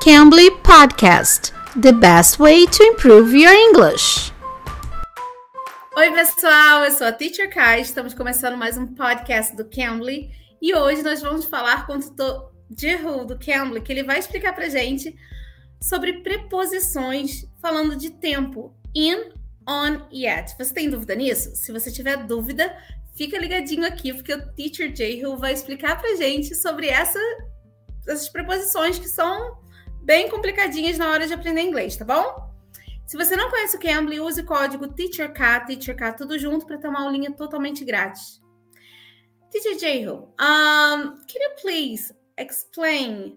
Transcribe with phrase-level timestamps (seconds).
[0.00, 4.32] Cambly Podcast The best way to improve your English.
[5.94, 7.82] Oi, pessoal, eu sou a Teacher Kai.
[7.82, 10.30] Estamos começando mais um podcast do Cambly
[10.62, 14.54] e hoje nós vamos falar com o tutor Jehu do Cambly, que ele vai explicar
[14.54, 15.14] pra gente
[15.82, 19.34] sobre preposições falando de tempo in,
[19.68, 20.56] on e at.
[20.56, 21.54] Você tem dúvida nisso?
[21.54, 22.74] Se você tiver dúvida,
[23.14, 27.20] fica ligadinho aqui, porque o Teacher Jehu vai explicar pra gente sobre essa,
[28.08, 29.60] essas preposições que são
[30.02, 32.50] bem complicadinhas na hora de aprender inglês, tá bom?
[33.06, 36.88] Se você não conhece o Cambly, use o código TEACHERK, TEACHERK, tudo junto para ter
[36.88, 38.40] uma aulinha totalmente grátis.
[39.50, 43.36] Teacher Jehu, um, can you please explain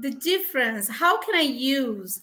[0.00, 0.88] the difference?
[0.90, 2.22] How can I use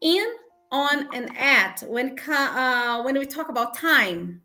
[0.00, 0.36] in,
[0.70, 4.40] on, and at when uh, when we talk about time?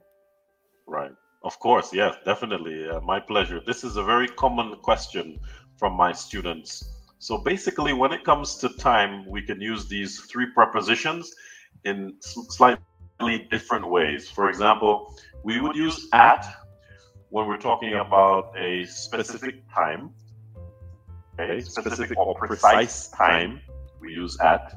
[0.88, 1.12] Right.
[1.44, 2.90] Of course, yes, definitely.
[2.90, 3.62] Uh, my pleasure.
[3.64, 5.40] This is a very common question
[5.78, 6.95] from my students.
[7.20, 11.34] So basically, when it comes to time, we can use these three prepositions
[11.84, 14.30] in slightly different ways.
[14.30, 16.46] For example, we would use at
[17.30, 20.12] when we're talking about a specific time,
[21.40, 23.62] okay, specific or precise time.
[24.02, 24.76] We use at.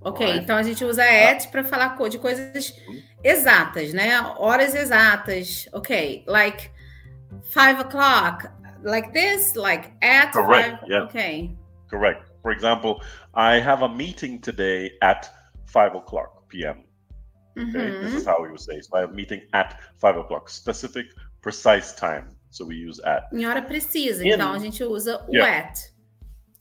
[0.00, 0.42] Ok, right.
[0.42, 2.72] então a gente usa at para falar de coisas
[3.24, 4.20] exatas, né?
[4.38, 5.68] Horas exatas.
[5.72, 6.70] Ok, like
[7.52, 8.48] five o'clock
[8.82, 10.80] like this, like at correct.
[10.80, 10.88] Five?
[10.88, 11.02] Yeah.
[11.02, 11.56] Okay.
[11.90, 12.30] Correct.
[12.42, 13.02] For example,
[13.34, 15.30] I have a meeting today at
[15.66, 16.84] five o'clock p.m.
[17.58, 18.04] Okay, mm-hmm.
[18.04, 18.80] this is how we would say.
[18.80, 21.06] So I have a meeting at five o'clock, specific,
[21.42, 22.28] precise time.
[22.50, 23.24] So we use at.
[23.32, 25.44] Em hora precisa, In, então a gente usa o yeah.
[25.44, 25.78] at.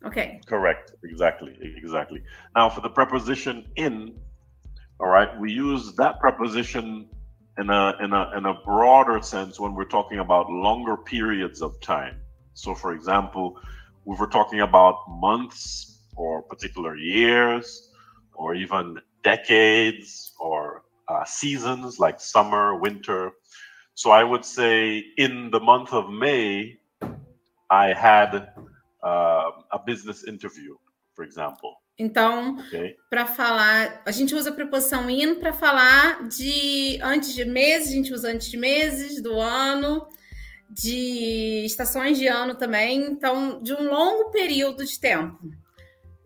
[0.05, 0.41] Okay.
[0.47, 0.93] Correct.
[1.03, 1.57] Exactly.
[1.61, 2.23] Exactly.
[2.55, 4.15] Now for the preposition in,
[4.99, 7.07] all right, we use that preposition
[7.57, 11.79] in a in a in a broader sense when we're talking about longer periods of
[11.81, 12.15] time.
[12.53, 13.59] So, for example,
[14.05, 17.91] we were talking about months or particular years
[18.33, 23.31] or even decades or uh, seasons like summer, winter.
[23.95, 26.79] So, I would say in the month of May,
[27.69, 28.49] I had
[29.03, 30.75] uh, a business interview,
[31.15, 31.75] for example.
[31.99, 32.95] Então, okay.
[33.09, 37.93] para falar, a gente usa a preposição in para falar de antes de meses, a
[37.93, 40.07] gente usa antes de meses do ano,
[40.69, 45.39] de estações de ano também, então de um longo período de tempo.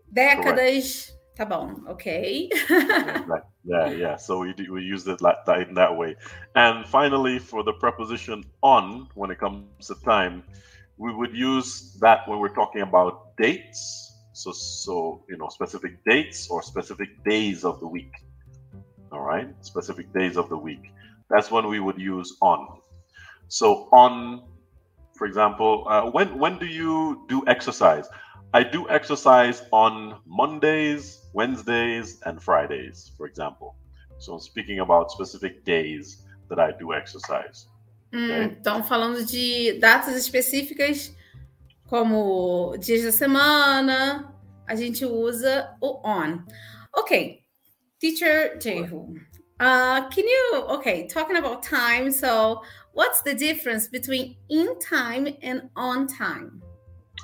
[0.07, 1.35] Décadas, Correct.
[1.37, 2.49] tá bom, ok.
[3.63, 4.17] yeah, yeah.
[4.17, 6.17] So we we use it like that in that way.
[6.53, 10.43] And finally, for the preposition on, when it comes to time,
[10.97, 14.10] we would use that when we're talking about dates.
[14.33, 18.13] So, so you know, specific dates or specific days of the week.
[19.11, 20.91] All right, specific days of the week.
[21.29, 22.79] That's when we would use on.
[23.47, 24.43] So on,
[25.15, 28.07] for example, uh, when when do you do exercise?
[28.53, 33.75] I do exercise on Mondays, Wednesdays, and Fridays, for example.
[34.19, 37.67] So speaking about specific days that I do exercise.
[38.13, 38.43] Okay?
[38.43, 41.15] Hum, então, falando de datas específicas
[41.91, 44.33] como dias da semana,
[44.65, 46.45] a gente usa o on.
[46.95, 47.41] Ok,
[47.99, 49.13] teacher Jehu,
[49.59, 52.61] uh, can you, okay, talking about time, so
[52.93, 56.61] what's the difference between in time and on time?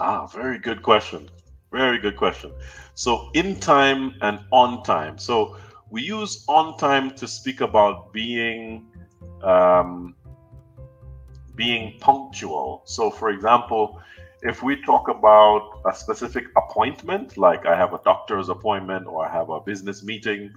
[0.02, 1.30] Ah, very good question.
[1.72, 2.52] Very good question.
[2.94, 5.18] So, in time and on time.
[5.18, 5.56] So,
[5.90, 8.86] we use on time to speak about being
[9.44, 10.16] um,
[11.56, 12.82] being punctual.
[12.86, 14.02] So, for example,
[14.42, 19.32] if we talk about a specific appointment, like I have a doctor's appointment or I
[19.32, 20.52] have a business meeting,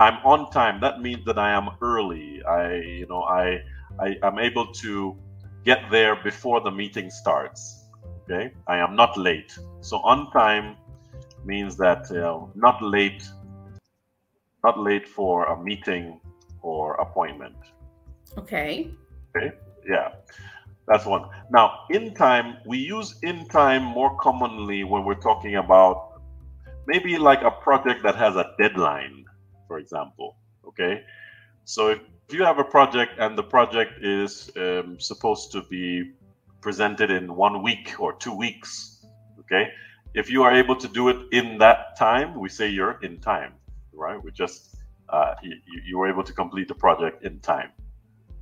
[0.00, 0.80] I'm on time.
[0.80, 2.42] That means that I am early.
[2.44, 3.60] I, you know, I,
[4.00, 5.16] I am able to
[5.64, 7.84] get there before the meeting starts.
[8.24, 9.56] Okay, I am not late.
[9.80, 10.76] So on time
[11.44, 13.22] means that you know, not late,
[14.64, 16.20] not late for a meeting
[16.62, 17.56] or appointment.
[18.38, 18.90] Okay.
[19.36, 19.54] Okay.
[19.88, 20.12] Yeah.
[20.86, 21.28] That's one.
[21.50, 26.20] Now, in time, we use in time more commonly when we're talking about
[26.86, 29.24] maybe like a project that has a deadline,
[29.66, 30.36] for example.
[30.68, 31.02] Okay.
[31.64, 36.12] So if you have a project and the project is um, supposed to be
[36.60, 39.06] presented in one week or two weeks,
[39.40, 39.68] okay,
[40.14, 43.54] if you are able to do it in that time, we say you're in time,
[43.94, 44.22] right?
[44.22, 44.76] We just
[45.08, 47.70] uh, you, you were able to complete the project in time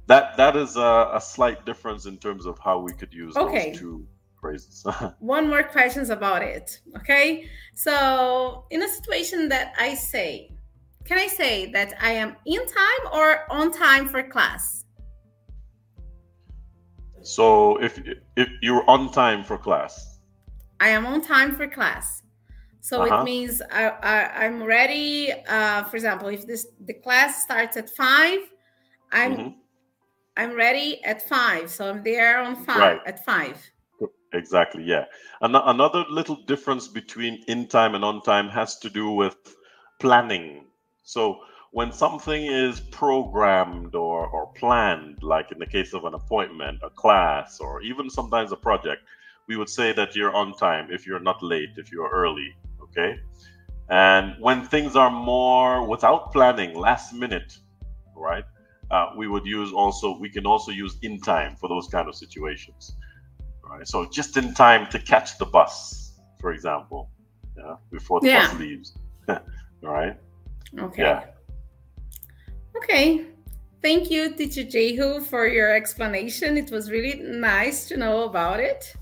[0.06, 3.70] that that is a, a, slight difference in terms of how we could use okay.
[3.70, 4.06] those two
[4.40, 4.84] phrases.
[5.20, 6.80] One more questions about it.
[6.96, 10.50] Okay, so in a situation that I say,
[11.04, 14.84] can I say that I am in time or on time for class?
[17.22, 18.00] So if
[18.36, 20.18] if you're on time for class,
[20.80, 22.22] I am on time for class.
[22.80, 23.20] So uh-huh.
[23.20, 25.32] it means I, I, am ready.
[25.48, 28.40] Uh, for example, if this the class starts at five,
[29.12, 29.48] I'm mm-hmm.
[30.36, 31.70] I'm ready at five.
[31.70, 33.00] So I'm there on five right.
[33.06, 33.70] at five.
[34.34, 34.82] Exactly.
[34.82, 35.04] Yeah.
[35.42, 39.36] An- another little difference between in time and on time has to do with
[40.00, 40.64] planning.
[41.02, 41.40] So
[41.72, 46.90] when something is programmed or, or planned, like in the case of an appointment, a
[46.90, 49.02] class, or even sometimes a project,
[49.48, 52.54] we would say that you're on time if you're not late, if you're early.
[52.82, 53.18] Okay.
[53.88, 57.58] And when things are more without planning, last minute,
[58.16, 58.44] right?
[58.92, 62.14] Uh, we would use also, we can also use in time for those kind of
[62.14, 62.96] situations.
[63.64, 63.88] Right.
[63.88, 67.10] So just in time to catch the bus, for example,
[67.56, 68.50] yeah, before the yeah.
[68.50, 68.92] bus leaves.
[69.82, 70.16] right.
[70.78, 71.02] Okay.
[71.02, 71.24] Yeah.
[72.76, 73.24] Okay.
[73.80, 76.56] Thank you, Teacher Jehu, for your explanation.
[76.56, 78.94] It was really nice to know about it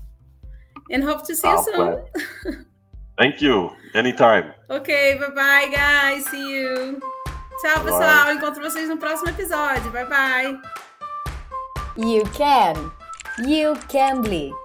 [0.89, 2.65] and hope to see you soon.
[3.17, 3.71] Thank you.
[3.93, 4.53] Anytime.
[4.69, 6.25] Ok, bye bye, guys.
[6.27, 7.01] See you.
[7.61, 8.25] Tchau, pessoal.
[8.25, 8.33] Bye.
[8.35, 9.91] Encontro vocês no próximo episódio.
[9.91, 10.61] Bye bye.
[11.95, 12.91] You can.
[13.45, 14.60] You can be.